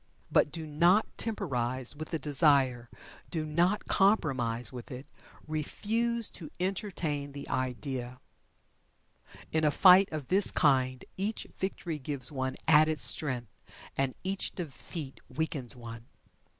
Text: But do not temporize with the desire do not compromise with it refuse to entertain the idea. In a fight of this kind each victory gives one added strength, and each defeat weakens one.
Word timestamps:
But 0.31 0.51
do 0.51 0.65
not 0.65 1.15
temporize 1.15 1.95
with 1.95 2.09
the 2.09 2.17
desire 2.17 2.89
do 3.29 3.45
not 3.45 3.85
compromise 3.85 4.73
with 4.73 4.89
it 4.89 5.05
refuse 5.45 6.31
to 6.31 6.49
entertain 6.59 7.33
the 7.33 7.47
idea. 7.49 8.19
In 9.51 9.63
a 9.63 9.69
fight 9.69 10.11
of 10.11 10.25
this 10.29 10.49
kind 10.49 11.05
each 11.17 11.45
victory 11.55 11.99
gives 11.99 12.31
one 12.31 12.55
added 12.67 12.99
strength, 12.99 13.53
and 13.95 14.15
each 14.23 14.53
defeat 14.53 15.19
weakens 15.29 15.75
one. 15.75 16.07